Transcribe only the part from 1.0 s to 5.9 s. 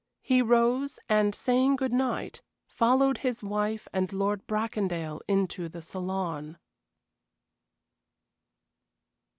and, saying good night, followed his wife and Lord Bracondale into the